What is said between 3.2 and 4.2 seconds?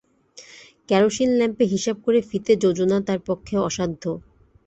পক্ষে অসাধ্য।